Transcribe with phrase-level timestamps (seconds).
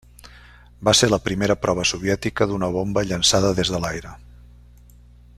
[0.87, 4.15] Va ser la primera prova soviètica d'una bomba llançada des de l'aire.